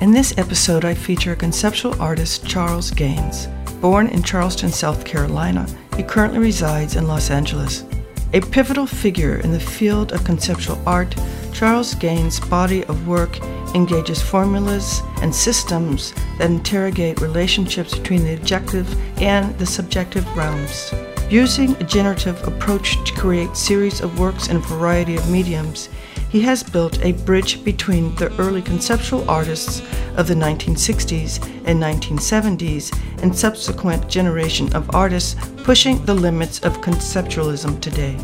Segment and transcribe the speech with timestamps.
[0.00, 3.48] In this episode, I feature conceptual artist Charles Gaines.
[3.82, 7.84] Born in Charleston, South Carolina, he currently resides in Los Angeles.
[8.32, 11.14] A pivotal figure in the field of conceptual art,
[11.52, 13.42] Charles Gaines' body of work
[13.74, 18.88] engages formulas and systems that interrogate relationships between the objective
[19.20, 20.94] and the subjective realms.
[21.28, 25.90] Using a generative approach to create series of works in a variety of mediums,
[26.30, 29.80] he has built a bridge between the early conceptual artists
[30.16, 37.80] of the 1960s and 1970s and subsequent generation of artists pushing the limits of conceptualism
[37.80, 38.16] today.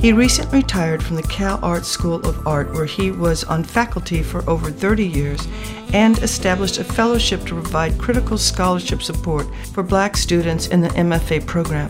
[0.00, 4.48] He recently retired from the CalArts School of Art, where he was on faculty for
[4.50, 5.46] over 30 years,
[5.92, 11.46] and established a fellowship to provide critical scholarship support for black students in the MFA
[11.46, 11.88] program.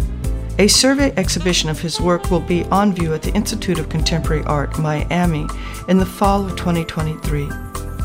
[0.59, 4.45] A survey exhibition of his work will be on view at the Institute of Contemporary
[4.45, 5.47] Art, Miami,
[5.89, 7.49] in the fall of 2023.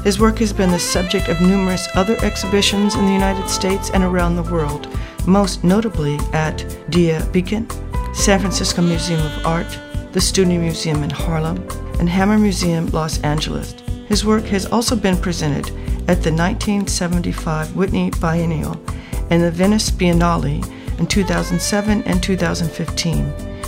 [0.04, 4.02] His work has been the subject of numerous other exhibitions in the United States and
[4.02, 4.88] around the world,
[5.28, 7.68] most notably at Dia Beacon,
[8.14, 9.78] San Francisco Museum of Art,
[10.14, 11.58] the Studio Museum in Harlem,
[12.00, 13.74] and Hammer Museum, Los Angeles.
[14.08, 15.68] His work has also been presented
[16.08, 18.82] at the 1975 Whitney Biennial
[19.30, 20.64] and the Venice Biennale
[21.00, 23.18] in 2007 and 2015.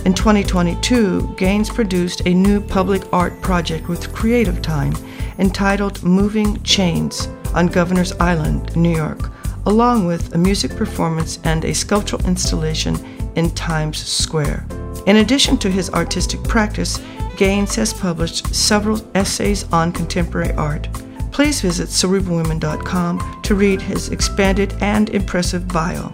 [0.06, 4.94] In 2022, Gaines produced a new public art project with Creative Time
[5.40, 9.32] entitled Moving Chains on Governor's Island, New York,
[9.66, 12.96] along with a music performance and a sculptural installation
[13.36, 14.66] in Times Square.
[15.06, 17.00] In addition to his artistic practice,
[17.36, 20.90] Gaines has published several essays on contemporary art.
[21.32, 26.14] Please visit cerebralwomen.com to read his expanded and impressive bio.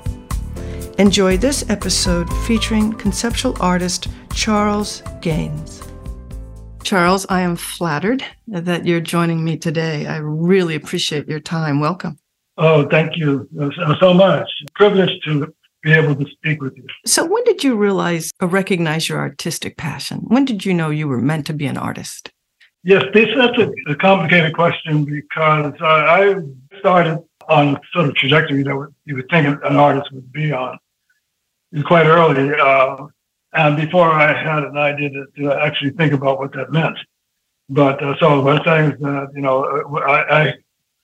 [0.98, 5.84] Enjoy this episode featuring conceptual artist Charles Gaines.
[6.84, 10.08] Charles, I am flattered that you're joining me today.
[10.08, 11.82] I really appreciate your time.
[11.82, 12.18] Welcome.
[12.58, 14.48] Oh, thank you uh, so much.
[14.76, 16.86] Privileged to be able to speak with you.
[17.06, 20.20] So, when did you realize or recognize your artistic passion?
[20.20, 22.32] When did you know you were meant to be an artist?
[22.86, 26.36] Yes, this, that's a, a complicated question because I
[26.80, 30.80] started on a sort of trajectory that you would think an artist would be on
[31.84, 32.54] quite early.
[32.54, 33.08] Uh,
[33.54, 36.98] and before I had an idea to, to, actually think about what that meant.
[37.70, 39.64] But uh, so one thing that, you know,
[40.06, 40.54] I, I,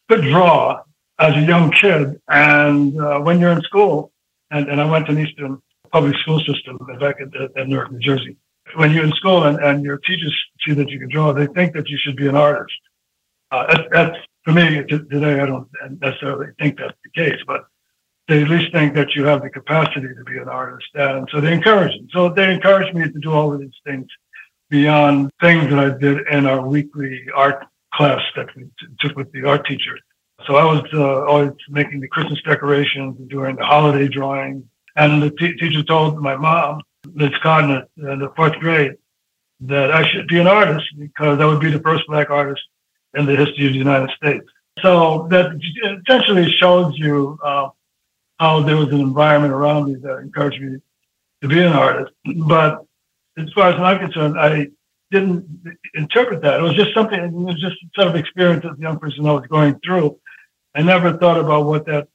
[0.09, 0.81] could draw
[1.19, 2.19] as a young kid.
[2.27, 4.11] And uh, when you're in school,
[4.51, 5.61] and, and I went to an Eastern
[5.91, 8.35] public school system back at, at Newark, New Jersey.
[8.75, 11.73] When you're in school and, and your teachers see that you can draw, they think
[11.73, 12.77] that you should be an artist.
[13.51, 15.39] Uh, that's, that's for me today.
[15.39, 15.67] I don't
[15.99, 17.65] necessarily think that's the case, but
[18.31, 20.87] they at least think that you have the capacity to be an artist.
[20.93, 22.07] And so they encourage me.
[22.13, 24.07] So they encouraged me to do all of these things
[24.69, 29.29] beyond things that I did in our weekly art class that we t- took with
[29.33, 29.99] the art teacher.
[30.47, 34.63] So I was uh, always making the Christmas decorations and doing the holiday drawings.
[34.95, 36.83] And the t- teacher told my mom,
[37.13, 38.93] Liz Codden, in the fourth grade,
[39.59, 42.63] that I should be an artist because I would be the first black artist
[43.13, 44.47] in the history of the United States.
[44.81, 45.47] So that
[46.07, 47.67] essentially shows you uh,
[48.41, 50.79] how there was an environment around me that encouraged me
[51.43, 52.11] to be an artist.
[52.47, 52.83] But
[53.37, 54.67] as far as I'm concerned, I
[55.11, 55.45] didn't
[55.93, 56.59] interpret that.
[56.59, 59.45] It was just something, it was just sort of experience as young person I was
[59.45, 60.17] going through.
[60.73, 62.07] I never thought about what that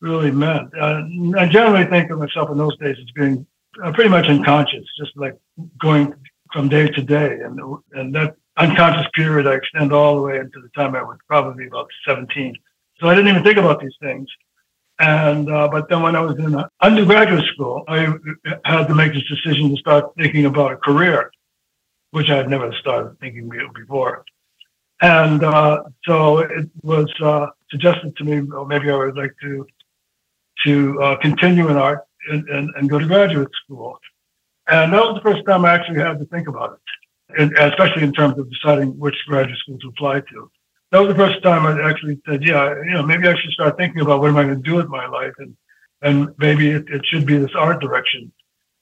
[0.00, 0.70] really meant.
[0.74, 1.02] Uh,
[1.36, 3.46] I generally think of myself in those days as being
[3.84, 5.36] uh, pretty much unconscious, just like
[5.78, 6.14] going
[6.50, 7.40] from day to day.
[7.40, 7.60] And,
[7.92, 11.66] and that unconscious period I extend all the way into the time I was probably
[11.66, 12.56] about 17.
[13.00, 14.28] So I didn't even think about these things.
[14.98, 18.14] And uh, but then when I was in undergraduate school, I
[18.64, 21.32] had to make this decision to start thinking about a career,
[22.12, 24.24] which I had never started thinking before.
[25.00, 29.66] And uh, so it was uh, suggested to me, well, maybe I would like to
[30.64, 33.98] to uh, continue in art and, and, and, go to graduate school.
[34.68, 38.04] And that was the first time I actually had to think about it, and especially
[38.04, 40.50] in terms of deciding which graduate school to apply to.
[40.94, 43.76] That was the first time I actually said, yeah, you know, maybe I should start
[43.76, 45.56] thinking about what am I going to do with my life, and
[46.02, 48.30] and maybe it, it should be this art direction.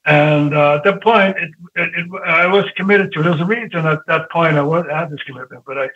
[0.05, 3.23] And uh, at that point, it, it, I was committed to it.
[3.23, 5.89] There was a reason at that point I was I had this commitment, but I,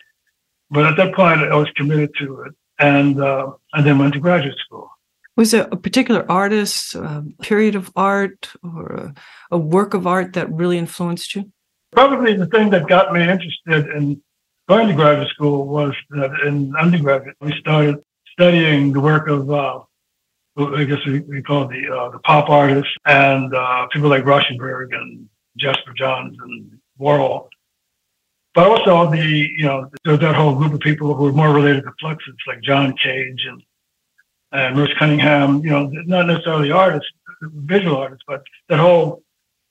[0.72, 4.18] but at that point I was committed to it, and uh, and then went to
[4.18, 4.90] graduate school.
[5.36, 9.14] Was there a particular artist, a period of art, or a,
[9.52, 11.52] a work of art that really influenced you?
[11.92, 14.20] Probably the thing that got me interested in
[14.68, 17.96] going to graduate school was that in undergraduate we started
[18.32, 19.80] studying the work of uh,
[20.58, 24.94] I guess we, we call the uh, the pop artists and uh, people like Rauschenberg
[24.94, 27.48] and Jasper Johns and Warhol,
[28.54, 29.24] but also the
[29.56, 32.60] you know there's that whole group of people who were more related to Fluxus like
[32.60, 33.62] John Cage and
[34.52, 35.60] and Merce Cunningham.
[35.64, 37.08] You know, not necessarily artists,
[37.42, 39.22] visual artists, but that whole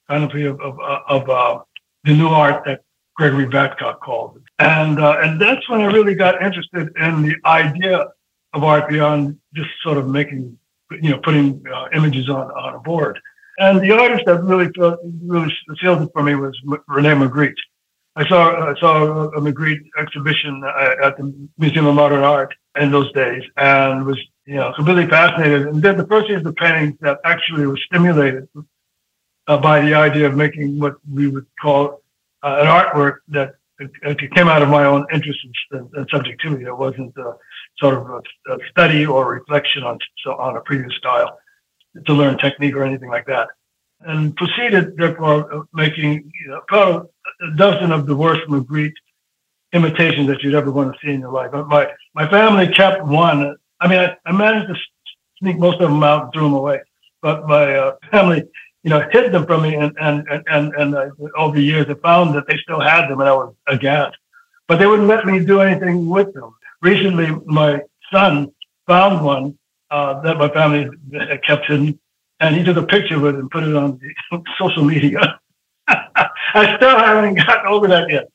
[0.10, 1.60] kind of of of, of uh,
[2.06, 2.82] the new art that
[3.18, 4.42] Gregory Battcock called.
[4.60, 8.08] And uh, and that's when I really got interested in the idea
[8.54, 10.58] of art beyond just sort of making
[10.92, 13.20] you know, putting uh, images on, on a board.
[13.60, 14.70] And the artist that really
[15.26, 16.56] really sealed it for me was
[16.88, 17.56] Rene Magritte.
[18.16, 22.92] I saw I saw a Magritte exhibition uh, at the Museum of Modern Art in
[22.92, 25.68] those days, and was you know completely fascinated.
[25.68, 28.48] And then the first series of paintings that actually was stimulated
[29.48, 32.02] uh, by the idea of making what we would call
[32.44, 35.40] uh, an artwork that it, came out of my own interest
[35.72, 36.66] and, subjectivity.
[36.66, 37.34] It wasn't uh,
[37.78, 41.38] sort of a, a study or reflection on so on a previous style
[42.06, 43.50] to learn technique or anything like that.
[44.02, 47.08] And proceeded, therefore, making you know,
[47.42, 48.94] a dozen of the worst Magritte
[49.74, 51.52] imitations that you'd ever want to see in your life.
[51.68, 53.56] My my family kept one.
[53.80, 54.76] I mean, I, I managed to
[55.40, 56.82] sneak most of them out and threw them away,
[57.22, 58.44] but my uh, family,
[58.88, 59.76] you know, hid them from me.
[59.76, 63.08] And and and and, and uh, over the years, I found that they still had
[63.08, 64.18] them, and I was aghast.
[64.68, 67.82] But they wouldn't let me do anything with them recently my
[68.12, 68.52] son
[68.86, 69.58] found one
[69.92, 70.90] uh, that my family
[71.46, 72.00] kept hidden,
[72.40, 74.00] and he took a picture of it and put it on
[74.32, 75.40] the social media.
[75.88, 78.30] I still haven't gotten over that yet.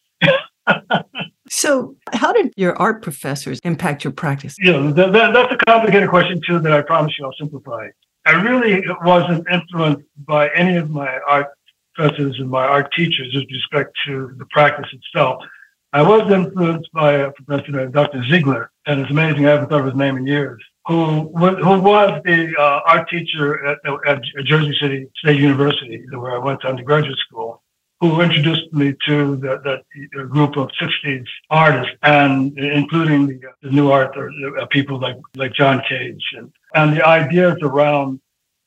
[1.48, 4.56] so, how did your art professors impact your practice?
[4.58, 6.58] You know, that, that, that's a complicated question too.
[6.60, 7.88] That I promise you, I'll simplify.
[8.24, 11.48] I really wasn't influenced by any of my art
[11.94, 15.42] professors and my art teachers with respect to the practice itself.
[15.92, 18.24] I was influenced by a professor, named Dr.
[18.24, 22.22] Ziegler, and it's amazing I haven't thought of his name in years, who, who was
[22.24, 27.18] the uh, art teacher at, at, Jersey City State University, where I went to undergraduate
[27.18, 27.62] school,
[28.00, 29.82] who introduced me to the,
[30.14, 35.52] the group of 60s artists, and including the, the new art, uh, people like, like
[35.52, 38.20] John Cage, and, and the ideas around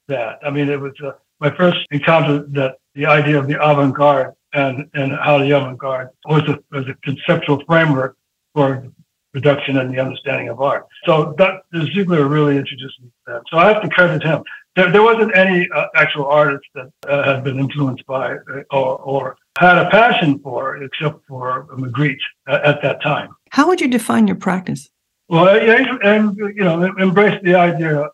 [0.07, 0.40] that.
[0.44, 4.90] I mean, it was uh, my first encounter that the idea of the avant-garde and,
[4.94, 8.18] and how the avant-garde was a, was a conceptual framework
[8.54, 8.88] for
[9.34, 10.86] production and the understanding of art.
[11.06, 11.63] So that
[11.94, 13.42] Ziegler really introduced me to that.
[13.52, 14.44] So I have to credit him.
[14.78, 19.00] There, there wasn't any uh, actual artist that uh, had been influenced by uh, or,
[19.00, 22.18] or, had a passion for, except for Magritte
[22.48, 23.30] uh, at that time.
[23.51, 24.90] How would you define your practice?
[25.27, 28.10] Well, and, and you know, embrace the idea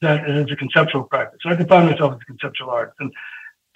[0.00, 1.40] that it is a conceptual practice.
[1.44, 3.12] I define myself as a conceptual artist, and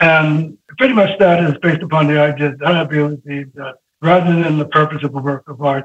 [0.01, 4.59] and pretty much that is based upon the idea that I believe that rather than
[4.59, 5.85] the purpose of a work of art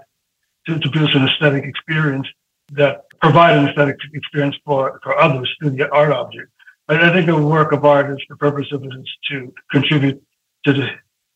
[0.68, 2.28] to, to produce an aesthetic experience
[2.72, 6.50] that provide an aesthetic experience for, for others through the art object.
[6.88, 10.24] I, I think a work of art is the purpose of it is to contribute
[10.66, 10.90] to the,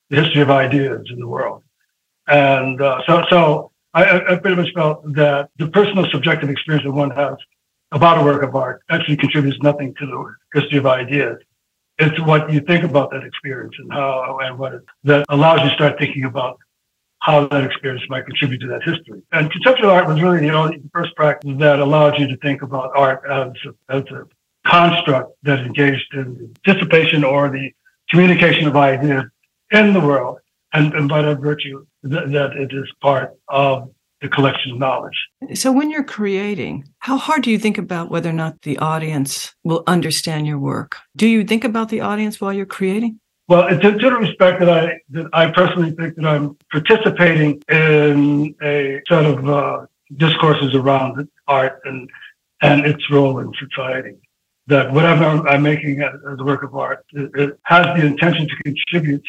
[0.10, 1.64] the history of ideas in the world.
[2.28, 6.92] And uh, so, so I, I pretty much felt that the personal subjective experience that
[6.92, 7.36] one has
[7.92, 11.38] about a work of art actually contributes nothing to the history of ideas
[12.00, 15.70] it's what you think about that experience and how and what it, that allows you
[15.70, 16.58] to start thinking about
[17.20, 19.22] how that experience might contribute to that history.
[19.34, 22.92] And conceptual art was really the only first practice that allowed you to think about
[22.96, 24.26] art as a, as a
[24.66, 27.72] construct that engaged in the dissipation or the
[28.10, 29.26] communication of ideas
[29.72, 30.40] in the world,
[30.74, 33.90] and, and by that virtue, that, that it is part of
[34.22, 35.18] the collection of knowledge.
[35.54, 39.56] So, when you're creating, how hard do you think about whether or not the audience
[39.64, 40.98] will understand your work?
[41.16, 43.20] Do you think about the audience while you're creating?
[43.48, 48.56] Well, to, to the respect that I that I personally think that I'm participating in
[48.62, 49.86] a set of uh,
[50.18, 52.10] discourses around art and
[52.62, 54.18] and its role in society.
[54.68, 58.48] That whatever I'm making as, as a work of art, it, it has the intention
[58.48, 59.24] to contribute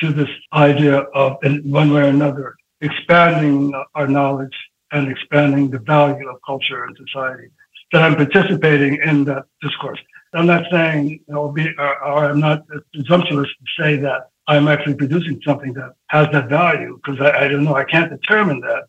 [0.00, 4.56] to this idea of, in one way or another, expanding our knowledge
[4.92, 7.48] and expanding the value of culture and society,
[7.92, 9.98] that I'm participating in that discourse.
[10.34, 14.94] I'm not saying, you be, or, or I'm not presumptuous to say that I'm actually
[14.94, 18.84] producing something that has that value because I, I, don't know, I can't determine that.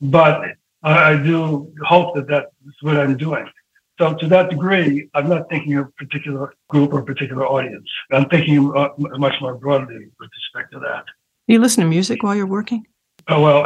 [0.00, 0.42] But
[0.82, 3.48] I do hope that that's what I'm doing.
[3.98, 7.88] So to that degree, I'm not thinking of a particular group or a particular audience.
[8.12, 11.04] I'm thinking uh, much more broadly with respect to that.
[11.46, 12.86] You listen to music while you're working?
[13.28, 13.64] Oh, well,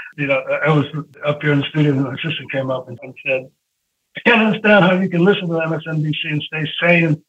[0.16, 0.86] you know, I was
[1.24, 3.50] up here in the studio and my assistant came up and said,
[4.16, 7.22] I can't understand how you can listen to MSNBC and stay sane.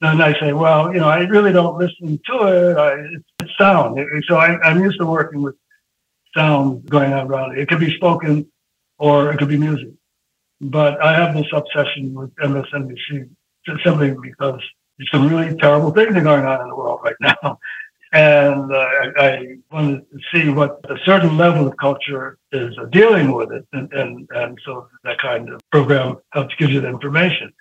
[0.00, 2.76] And I say, well, you know, I really don't listen to it.
[2.76, 3.98] I, it's, it's sound.
[4.26, 5.54] So I, I'm used to working with
[6.36, 7.56] sound going on around.
[7.56, 8.50] It could be spoken
[8.98, 9.90] or it could be music.
[10.60, 13.28] But I have this obsession with MSNBC
[13.84, 14.60] simply because
[14.98, 17.58] there's some really terrible things going on in the world right now.
[18.12, 23.50] And uh, I, wanted to see what a certain level of culture is dealing with
[23.50, 23.66] it.
[23.72, 27.52] And, and, and so that kind of program helps give you the information.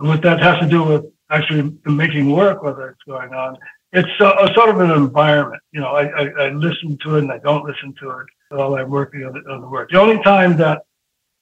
[0.00, 3.56] And what that has to do with actually making work, whether it's going on,
[3.92, 5.62] it's a, a sort of an environment.
[5.70, 8.74] You know, I, I, I, listen to it and I don't listen to it while
[8.74, 9.90] I'm working on the, on the work.
[9.90, 10.82] The only time that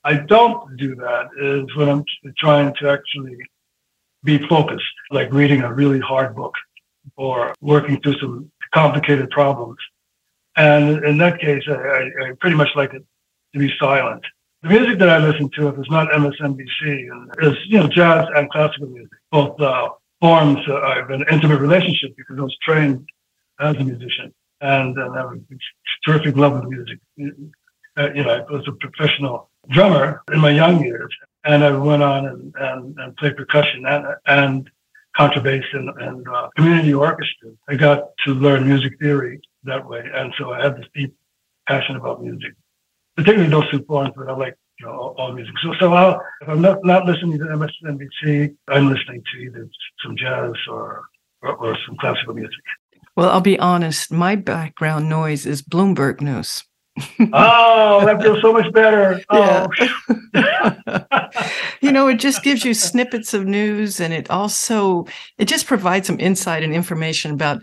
[0.05, 2.05] I don't do that is when I'm
[2.39, 3.37] trying to actually
[4.25, 6.55] be focused, like reading a really hard book
[7.17, 9.79] or working through some complicated problems.
[10.57, 13.05] And in that case, I, I, pretty much like it
[13.55, 14.23] to be silent.
[14.63, 17.09] The music that I listen to, if it's not MSNBC,
[17.43, 19.19] is you know jazz and classical music.
[19.31, 19.89] Both uh,
[20.21, 23.09] forms have an intimate relationship because I was trained
[23.61, 24.33] as a musician
[24.63, 25.41] and, and I have a
[26.07, 26.99] terrific love of music.
[27.97, 32.03] Uh, you know, I was a professional drummer in my young years, and I went
[32.03, 34.71] on and, and, and played percussion and, and
[35.17, 37.51] contrabass and, and uh, community orchestra.
[37.69, 41.15] I got to learn music theory that way, and so I have this deep
[41.69, 42.55] passion about music,
[43.17, 44.13] particularly those two forms.
[44.17, 45.55] But I like you know all, all music.
[45.63, 49.69] So so I'll, if I'm not not listening to MSNBC, I'm listening to either
[50.03, 51.03] some jazz or,
[51.43, 52.63] or, or some classical music.
[53.15, 54.11] Well, I'll be honest.
[54.11, 56.65] My background noise is Bloomberg news
[57.33, 59.21] oh, that feels so much better.
[59.31, 59.69] Oh.
[61.81, 65.07] you know, it just gives you snippets of news and it also
[65.39, 67.63] it just provides some insight and information about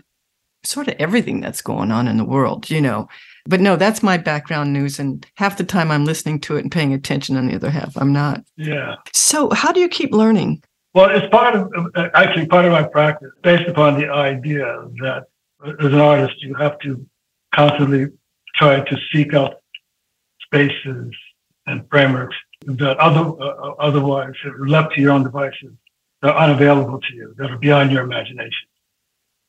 [0.64, 3.08] sort of everything that's going on in the world, you know.
[3.46, 6.72] But no, that's my background news and half the time I'm listening to it and
[6.72, 8.42] paying attention on the other half I'm not.
[8.56, 8.96] Yeah.
[9.12, 10.62] So, how do you keep learning?
[10.92, 11.72] Well, it's part of
[12.14, 14.64] actually part of my practice based upon the idea
[15.00, 15.24] that
[15.64, 17.06] as an artist you have to
[17.54, 18.08] constantly
[18.54, 19.60] try to seek out
[20.42, 21.14] spaces
[21.66, 25.72] and frameworks that other, uh, otherwise, left to your own devices,
[26.22, 28.68] that are unavailable to you, that are beyond your imagination.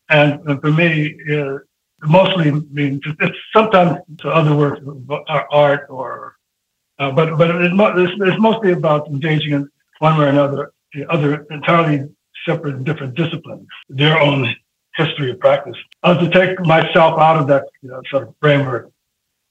[0.09, 1.59] And for me, uh,
[2.03, 4.81] mostly means it's sometimes to other works,
[5.27, 6.35] art or,
[6.99, 11.45] uh, but but it's, it's mostly about engaging in one way or another, the other
[11.51, 12.09] entirely
[12.45, 14.53] separate, different disciplines, their own
[14.95, 15.77] history of practice.
[16.03, 18.91] Uh, to take myself out of that you know, sort of framework,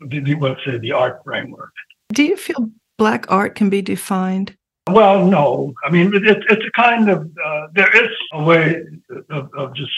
[0.01, 1.73] the, the, let's say the art framework.
[2.13, 4.57] Do you feel black art can be defined?
[4.89, 5.73] Well, no.
[5.85, 8.83] I mean, it, it's a kind of, uh, there is a way
[9.31, 9.93] of, of, just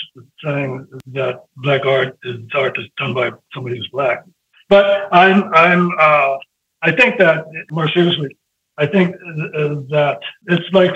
[0.44, 4.24] saying that black art is art that's done by somebody who's black.
[4.68, 6.36] But I'm, I'm, uh,
[6.82, 8.36] I think that more seriously,
[8.76, 10.94] I think uh, that it's like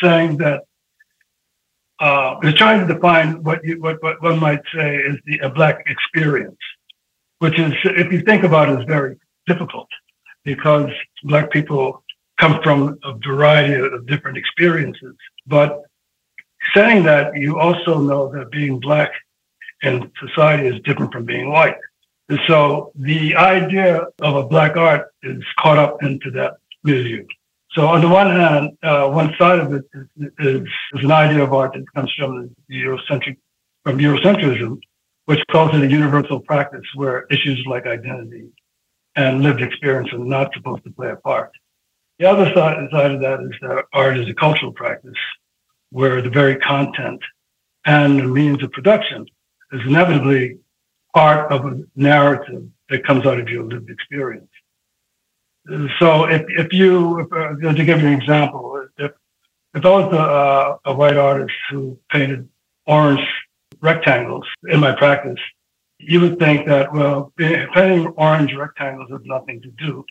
[0.00, 0.62] saying that
[2.00, 5.48] uh, it's trying to define what you what, what one might say is the a
[5.48, 6.58] black experience,
[7.38, 9.88] which is if you think about it, is very difficult
[10.44, 10.90] because
[11.22, 12.02] black people
[12.38, 15.14] come from a variety of different experiences.
[15.46, 15.82] But
[16.74, 19.12] saying that, you also know that being black
[19.82, 21.76] in society is different from being white.
[22.28, 27.24] And so the idea of a black art is caught up into that milieu.
[27.74, 31.42] So on the one hand, uh, one side of it is, is, is, an idea
[31.42, 33.36] of art that comes from Eurocentric,
[33.82, 34.78] from Eurocentrism,
[35.24, 38.46] which calls it a universal practice where issues like identity
[39.16, 41.50] and lived experience are not supposed to play a part.
[42.20, 45.18] The other side, side of that is that art is a cultural practice
[45.90, 47.20] where the very content
[47.84, 49.26] and the means of production
[49.72, 50.58] is inevitably
[51.12, 54.48] part of a narrative that comes out of your lived experience
[55.98, 59.12] so if, if you, if, uh, to give you an example, if,
[59.74, 62.48] if I was a, uh, a white artist who painted
[62.86, 63.26] orange
[63.80, 65.40] rectangles in my practice,
[65.98, 70.04] you would think that, well, painting orange rectangles has nothing to do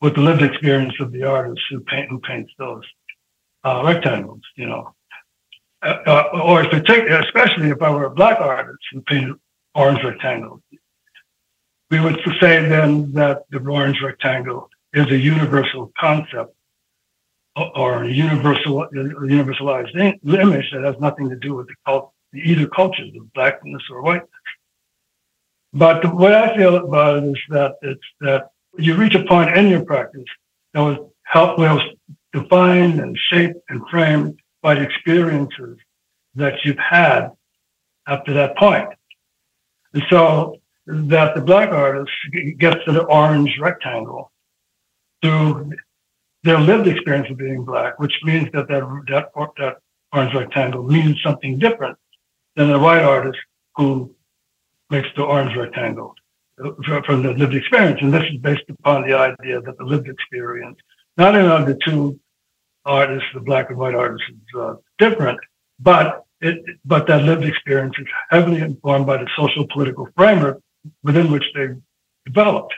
[0.00, 2.84] with the lived experience of the artist who paint who paints those
[3.64, 4.94] uh, rectangles, you know.
[5.82, 9.34] Uh, uh or especially if I were a black artist who painted
[9.74, 10.60] orange rectangles,
[11.90, 16.54] we would say then that the orange rectangle is a universal concept
[17.56, 22.66] uh, or a universal, universalized image that has nothing to do with the cult, either
[22.68, 24.28] cultures of blackness or whiteness.
[25.72, 29.68] But way I feel about it is that it's that you reach a point in
[29.68, 30.24] your practice
[30.74, 31.82] that was help was
[32.32, 35.78] defined and shaped and framed by the experiences
[36.34, 37.30] that you've had
[38.06, 38.88] up to that point.
[39.94, 40.59] And so
[40.90, 42.10] that the black artist
[42.58, 44.32] gets to the orange rectangle
[45.22, 45.72] through
[46.42, 49.76] their lived experience of being black, which means that that, that, that
[50.12, 51.96] orange rectangle means something different
[52.56, 53.38] than the white artist
[53.76, 54.14] who
[54.90, 56.14] makes the orange rectangle
[56.84, 58.00] from the lived experience.
[58.02, 60.78] And this is based upon the idea that the lived experience,
[61.16, 62.18] not only the two
[62.84, 65.38] artists, the black and white artists, is uh, different,
[65.78, 70.60] but it, but that lived experience is heavily informed by the social political framework
[71.02, 71.68] within which they
[72.26, 72.74] developed.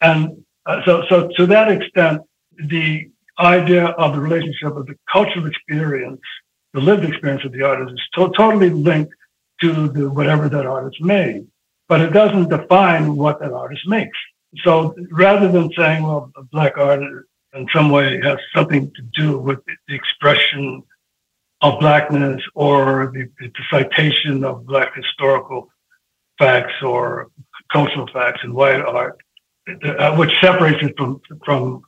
[0.00, 2.22] And uh, so, so to that extent,
[2.56, 6.20] the idea of the relationship of the cultural experience,
[6.74, 9.12] the lived experience of the artist, is to- totally linked
[9.60, 11.46] to the, whatever that artist made,
[11.88, 14.18] but it doesn't define what that artist makes.
[14.64, 19.38] So rather than saying, well, a black artist in some way has something to do
[19.38, 20.82] with the expression
[21.60, 25.71] of blackness or the, the citation of black historical
[26.42, 27.28] facts or
[27.72, 29.16] cultural facts in white art,
[29.84, 31.82] uh, which separates it from from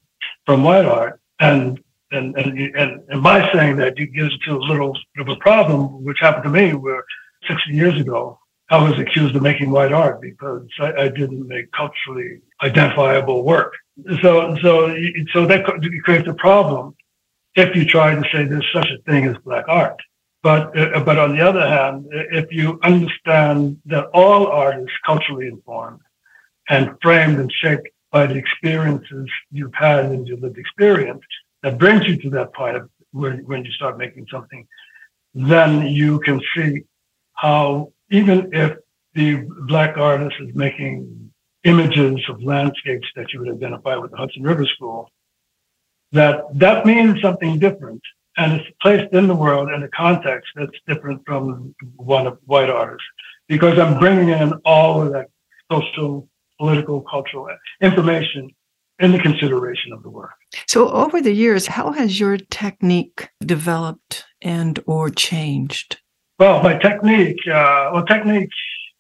[0.47, 1.21] from white art.
[1.41, 1.81] And
[2.13, 5.41] and and and, and by saying that, you get into a little bit of a
[5.41, 7.03] problem, which happened to me, where
[7.49, 8.39] 60 years ago,
[8.71, 13.73] I was accused of making white art because I, I didn't make culturally identifiable work.
[14.23, 14.73] So so
[15.33, 15.65] so that
[16.05, 16.95] creates a problem
[17.55, 20.01] if you try to say there's such a thing as black art.
[20.45, 25.47] But, uh, but on the other hand, if you understand that all art is culturally
[25.47, 26.01] informed
[26.69, 31.23] and framed and shaped by the experiences you've had in your lived experience,
[31.63, 34.69] that brings you to that point of when, when you start making something,
[35.33, 36.83] then you can see
[37.33, 38.77] how even if
[39.15, 41.33] the black artist is making
[41.65, 45.11] images of landscapes that you would identify with the Hudson River School,
[46.13, 48.03] that that means something different
[48.37, 52.71] and it's placed in the world in a context that's different from one of white
[52.71, 53.07] artists
[53.49, 55.29] because I'm bringing in all of that
[55.71, 57.49] social, political, cultural
[57.81, 58.51] information
[58.99, 60.35] in the consideration of the work.
[60.67, 66.01] So over the years, how has your technique developed and or changed?
[66.39, 68.51] Well, my technique, uh, well, technique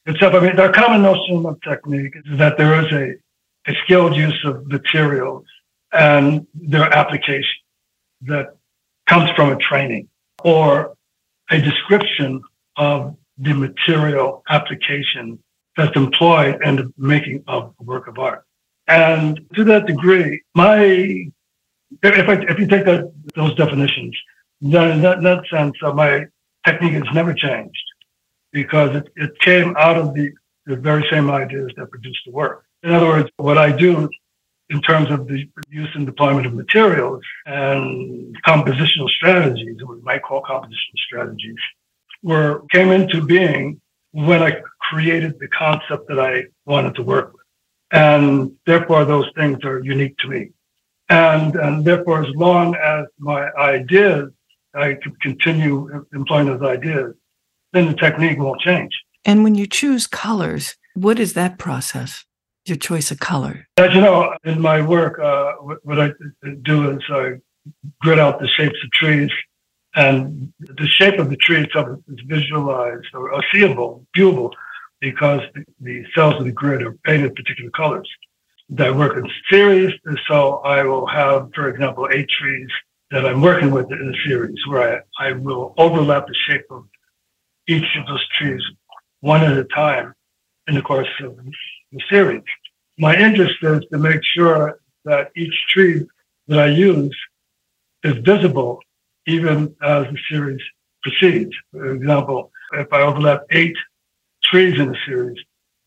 [0.06, 4.16] itself, I mean, the common notion of technique is that there is a, a skilled
[4.16, 5.44] use of materials
[5.92, 7.54] and their application
[8.22, 8.56] that
[9.06, 10.08] comes from a training
[10.42, 10.96] or
[11.50, 12.42] a description
[12.76, 15.38] of the material application
[15.76, 18.44] that's employed in the making of a work of art.
[18.86, 21.26] And to that degree, my
[22.02, 24.16] if I, if you take that, those definitions,
[24.60, 26.26] then in that, in that sense, uh, my
[26.66, 27.84] technique has never changed
[28.52, 30.30] because it, it came out of the,
[30.66, 32.64] the very same ideas that produced the work.
[32.82, 34.08] In other words, what I do
[34.70, 40.22] in terms of the use and deployment of materials and compositional strategies, what we might
[40.22, 41.56] call compositional strategies,
[42.22, 43.80] were came into being
[44.12, 47.42] when I created the concept that I wanted to work with.
[47.90, 50.50] And therefore, those things are unique to me.
[51.08, 54.30] And, and therefore, as long as my ideas,
[54.74, 57.14] I can continue employing those ideas,
[57.72, 58.92] then the technique won't change.
[59.24, 62.24] And when you choose colors, what is that process?
[62.66, 63.66] Your choice of color?
[63.76, 66.12] As you know, in my work, uh, what I
[66.62, 67.34] do is I
[68.00, 69.30] grid out the shapes of trees,
[69.94, 74.52] and the shape of the tree itself is visualized or seeable, viewable,
[75.00, 75.40] because
[75.80, 78.08] the, cells of the grid are painted particular colors.
[78.78, 79.92] I work in series,
[80.26, 82.68] so I will have, for example, eight trees
[83.10, 86.86] that I'm working with in a series where I, I will overlap the shape of
[87.68, 88.62] each of those trees
[89.20, 90.12] one at a time
[90.66, 91.38] in the course of
[91.94, 92.42] the series.
[92.98, 96.06] My interest is to make sure that each tree
[96.48, 97.16] that I use
[98.02, 98.80] is visible
[99.26, 100.60] even as the series
[101.02, 101.54] proceeds.
[101.72, 103.76] For example, if I overlap eight
[104.42, 105.38] trees in the series,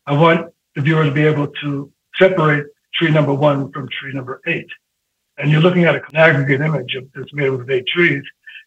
[0.06, 4.40] I want the viewer to be able to separate tree number one from tree number
[4.46, 4.68] eight.
[5.38, 8.22] And you're looking at an aggregate image that's made with eight trees.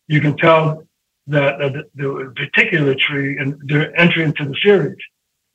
[0.08, 0.84] You can tell
[1.28, 1.60] that
[1.96, 4.98] the particular tree and their entry into the series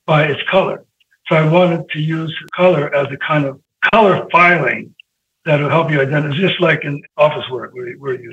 [0.07, 0.86] by its color.
[1.28, 3.60] So I wanted to use color as a kind of
[3.92, 4.94] color filing
[5.44, 8.32] that will help you identify, It's just like in office work where, where you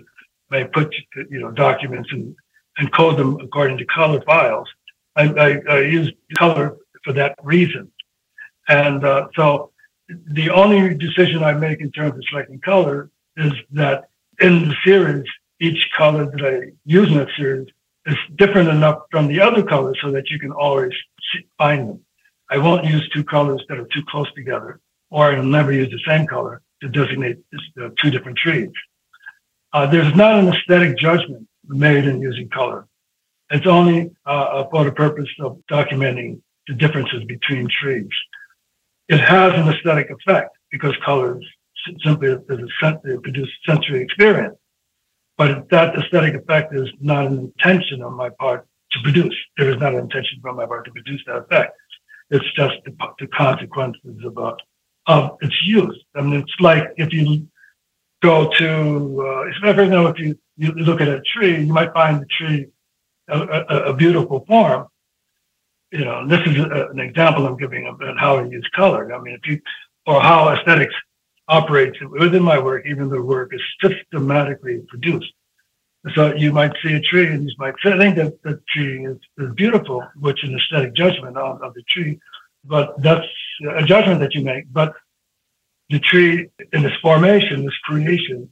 [0.49, 0.93] may put,
[1.29, 2.35] you know, documents and,
[2.77, 4.67] and code them according to color files.
[5.15, 7.91] I, I, I use color for that reason.
[8.67, 9.71] And uh, so
[10.09, 14.05] the only decision I make in terms of selecting color is that
[14.39, 15.25] in the series,
[15.59, 17.67] each color that I use in that series
[18.05, 20.93] is different enough from the other colors so that you can always
[21.57, 21.99] find them.
[22.49, 24.79] I won't use two colors that are too close together,
[25.09, 27.37] or I'll never use the same color to designate
[28.01, 28.69] two different trees.
[29.71, 32.87] Uh, there's not an aesthetic judgment made in using color.
[33.49, 38.09] It's only uh, for the purpose of documenting the differences between trees.
[39.09, 41.45] It has an aesthetic effect because colors
[42.03, 44.57] simply produce sensory experience.
[45.37, 49.35] But that aesthetic effect is not an intention on my part to produce.
[49.57, 51.75] There is not an intention on my part to produce that effect.
[52.35, 54.55] It's just the, the consequences of, uh,
[55.07, 55.97] of its use.
[56.15, 57.47] I mean, it's like if you
[58.29, 58.69] go to,
[59.27, 60.29] uh, if you ever know, if you,
[60.61, 62.59] you look at a tree, you might find the tree
[63.29, 64.87] a, a, a beautiful form.
[65.91, 69.13] You know, this is a, an example I'm giving about how I use color.
[69.13, 69.59] I mean, if you,
[70.07, 70.95] or how aesthetics
[71.47, 75.31] operates within my work, even the work is systematically produced.
[76.15, 79.53] So you might see a tree and you might think that the tree is, is
[79.55, 82.19] beautiful, which is an aesthetic judgment of, of the tree,
[82.65, 83.25] but that's
[83.77, 84.65] a judgment that you make.
[84.71, 84.95] But
[85.89, 88.51] the tree in its formation, this creation,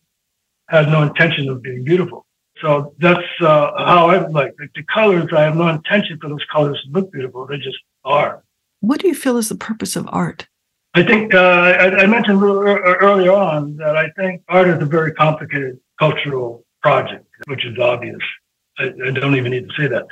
[0.69, 2.25] has no intention of being beautiful.
[2.61, 5.29] So that's uh, how I like the, the colors.
[5.35, 7.45] I have no intention for those colors to look beautiful.
[7.47, 8.43] They just are.
[8.79, 10.47] What do you feel is the purpose of art?
[10.93, 15.13] I think uh, I, I, mentioned earlier on that I think art is a very
[15.13, 18.21] complicated cultural project, which is obvious.
[18.77, 20.05] I, I don't even need to say that.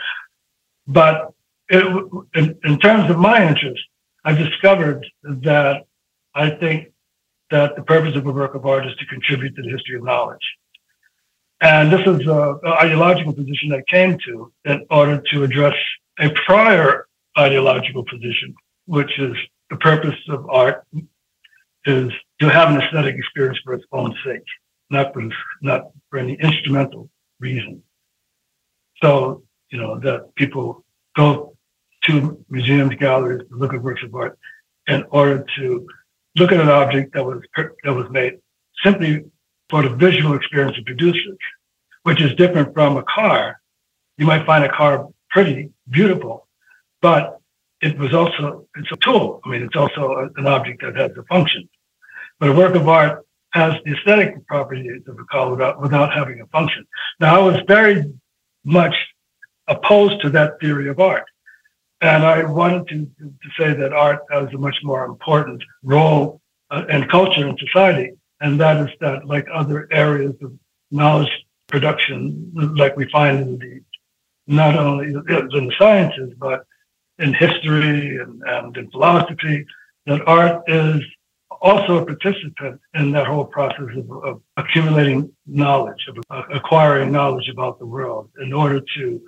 [0.88, 1.34] But
[1.70, 1.86] it,
[2.36, 3.82] in, in terms of my interest,
[4.26, 5.86] I've discovered that
[6.34, 6.92] I think
[7.52, 10.04] that the purpose of a work of art is to contribute to the history of
[10.04, 10.46] knowledge.
[11.62, 15.76] And this is an ideological position I came to in order to address
[16.20, 18.56] a prior ideological position,
[18.86, 19.36] which is
[19.70, 20.86] the purpose of art
[21.86, 24.44] is to have an aesthetic experience for its own sake,
[24.90, 25.24] not for
[25.62, 27.84] not for any instrumental reason.
[29.02, 30.84] So you know that people
[31.16, 31.56] go
[32.06, 34.38] to museums, galleries to look at works of art
[34.88, 35.88] in order to
[36.36, 38.40] look at an object that was that was made
[38.84, 39.26] simply
[39.70, 41.38] for the visual experience it produces,
[42.04, 43.60] which is different from a car.
[44.18, 46.48] You might find a car pretty, beautiful,
[47.02, 47.40] but
[47.82, 49.42] it was also it's a tool.
[49.46, 51.70] I mean, it's also an object that has a function.
[52.40, 56.42] But a work of art has the aesthetic properties of a color without, without having
[56.42, 56.86] a function.
[57.20, 58.06] Now, I was very
[58.64, 58.96] much
[59.68, 61.26] opposed to that theory of art.
[62.02, 66.86] And I wanted to, to say that art has a much more important role uh,
[66.90, 68.12] in culture and society.
[68.42, 70.54] And that is that, like other areas of
[70.92, 71.30] knowledge
[71.68, 73.82] production, like we find in the
[74.48, 75.14] not only in
[75.68, 76.66] the sciences, but
[77.20, 79.66] in history and, and in philosophy,
[80.08, 81.02] that art is
[81.62, 87.50] also a participant in that whole process of, of accumulating knowledge, of uh, acquiring knowledge
[87.50, 89.22] about the world in order to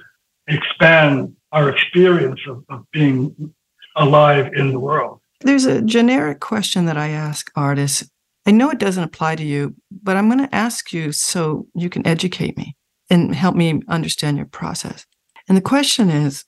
[0.47, 3.53] expand our experience of, of being
[3.95, 5.19] alive in the world.
[5.41, 8.09] There's a generic question that I ask artists.
[8.45, 11.89] I know it doesn't apply to you, but I'm going to ask you so you
[11.89, 12.75] can educate me
[13.09, 15.05] and help me understand your process.
[15.47, 16.45] And the question is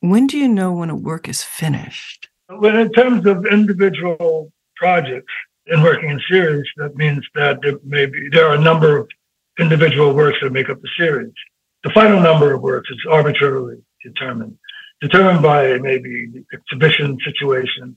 [0.00, 2.28] when do you know when a work is finished?
[2.48, 5.32] Well, in terms of individual projects
[5.66, 9.08] and working in series, that means that there may be, there are a number of
[9.58, 11.32] individual works that make up the series.
[11.84, 14.58] The final number of works is arbitrarily determined,
[15.00, 17.96] determined by maybe the exhibition situation.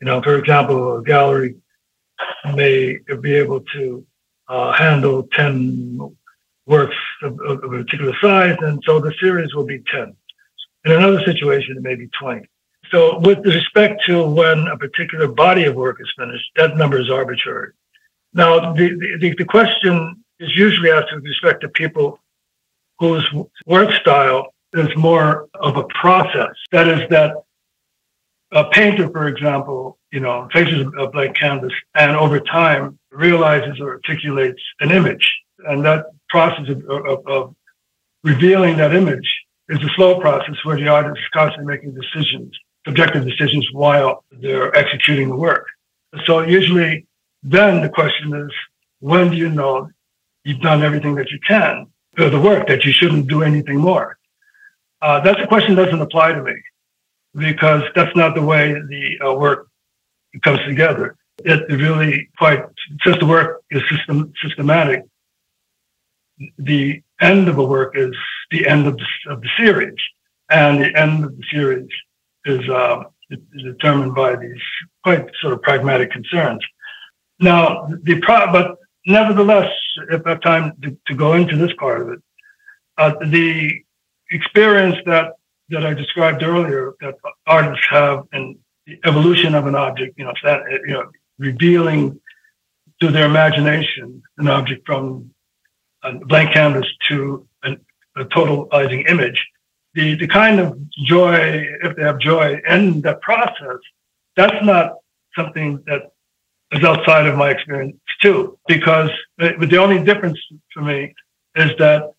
[0.00, 1.56] You know, for example, a gallery
[2.54, 4.06] may be able to
[4.48, 6.16] uh, handle 10
[6.66, 10.14] works of, of, a particular size, and so the series will be 10.
[10.84, 12.46] In another situation, it may be 20.
[12.90, 17.10] So with respect to when a particular body of work is finished, that number is
[17.10, 17.72] arbitrary.
[18.32, 22.20] Now, the, the, the question is usually asked with respect to people
[22.98, 23.28] whose
[23.66, 26.54] work style is more of a process.
[26.70, 27.34] That is that
[28.52, 33.94] a painter, for example, you know, faces a blank canvas and over time realizes or
[33.94, 35.26] articulates an image.
[35.58, 37.56] And that process of, of, of
[38.22, 39.28] revealing that image
[39.68, 44.74] is a slow process where the artist is constantly making decisions, subjective decisions while they're
[44.76, 45.66] executing the work.
[46.24, 47.06] So usually
[47.42, 48.52] then the question is,
[49.00, 49.90] when do you know
[50.44, 54.16] you've done everything that you can for the work, that you shouldn't do anything more?
[55.02, 56.54] Uh, that's a question that doesn't apply to me
[57.34, 59.68] because that's not the way the uh, work
[60.42, 61.16] comes together.
[61.44, 62.64] It really quite,
[63.04, 65.02] since the work is system, systematic,
[66.58, 68.14] the end of a work is
[68.50, 69.94] the end of the, of the series.
[70.48, 71.88] And the end of the series
[72.46, 73.02] is uh,
[73.62, 74.62] determined by these
[75.02, 76.64] quite sort of pragmatic concerns.
[77.40, 79.70] Now, the pro- but nevertheless,
[80.10, 82.20] if I have time to, to, go into this part of it,
[82.98, 83.70] uh, the
[84.30, 85.32] experience that
[85.68, 87.14] that I described earlier that
[87.46, 88.56] artists have in
[88.86, 92.20] the evolution of an object, you know, that, you know, revealing
[93.00, 95.30] to their imagination an object from
[96.04, 97.84] a blank canvas to an,
[98.16, 99.44] a totalizing image.
[99.96, 103.80] The, the kind of joy, if they have joy in that process,
[104.36, 104.96] that's not
[105.34, 106.12] something that
[106.72, 110.38] is outside of my experience too, because uh, the only difference
[110.72, 111.14] for me
[111.54, 112.12] is that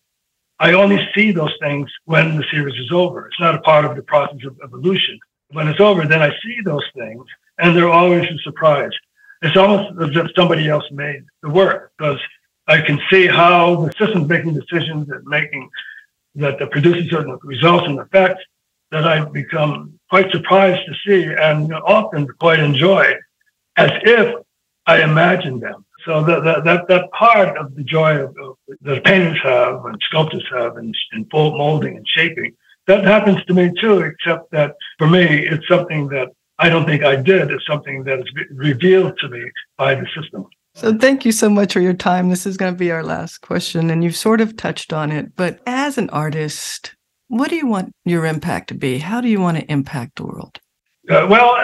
[0.58, 3.26] I only see those things when the series is over.
[3.28, 5.18] It's not a part of the process of evolution.
[5.52, 7.24] When it's over, then I see those things
[7.58, 8.90] and they're always a surprise.
[9.42, 12.20] It's almost as if somebody else made the work because
[12.66, 15.70] I can see how the system's making decisions and making
[16.34, 18.42] that the produces certain results and effects
[18.90, 23.14] that I become quite surprised to see and often quite enjoy
[23.76, 24.34] as if
[24.86, 25.84] I imagined them.
[26.04, 30.44] So that, that, that, part of the joy of, of, that painters have and sculptors
[30.50, 32.54] have in, in full molding and shaping,
[32.86, 37.02] that happens to me too, except that for me, it's something that I don't think
[37.04, 37.50] I did.
[37.50, 40.46] It's something that is revealed to me by the system.
[40.78, 42.28] So thank you so much for your time.
[42.28, 45.34] This is going to be our last question, and you've sort of touched on it.
[45.34, 46.94] But as an artist,
[47.26, 48.98] what do you want your impact to be?
[48.98, 50.60] How do you want to impact the world?
[51.10, 51.56] Uh, well,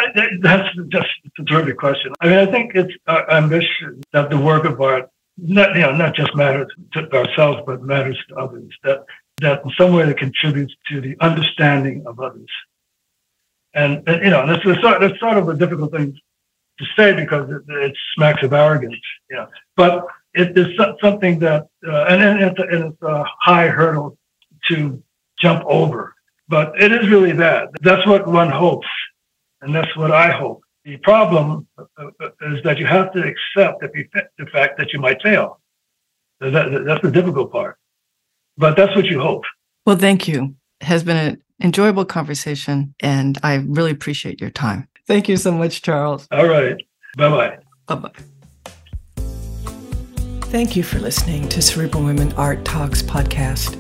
[0.43, 1.07] that's just
[1.39, 2.13] a terrific question.
[2.21, 5.95] I mean, I think it's our ambition that the work of art, not you know,
[5.95, 8.77] not just matters to ourselves, but matters to others.
[8.83, 9.05] That
[9.43, 12.51] that in some way that contributes to the understanding of others.
[13.75, 16.19] And, and you know, that's, that's sort of a difficult thing
[16.79, 18.97] to say because it, it smacks of arrogance.
[19.31, 23.69] Know, but it is something that, uh, and, and, it's a, and it's a high
[23.69, 24.19] hurdle
[24.69, 25.03] to
[25.41, 26.15] jump over.
[26.49, 27.71] But it is really that.
[27.83, 28.89] That's what one hopes
[29.65, 30.63] and that's what I hope.
[30.85, 35.23] The problem uh, uh, is that you have to accept the fact that you might
[35.23, 35.61] fail.
[36.41, 37.79] That, that's the difficult part.
[38.59, 39.45] But that's what you hope.
[39.87, 40.55] Well, thank you.
[40.81, 44.89] It has been an enjoyable conversation, and I really appreciate your time.
[45.07, 46.27] Thank you so much, Charles.
[46.31, 46.77] All right.
[47.17, 47.59] Bye bye.
[47.87, 48.11] Bye bye.
[50.49, 53.77] Thank you for listening to Cerebral Women Art Talks podcast.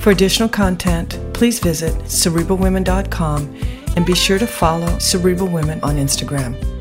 [0.00, 3.56] For additional content, please visit cerebralwomen.com
[3.96, 6.73] and be sure to follow Cerebral Women on Instagram.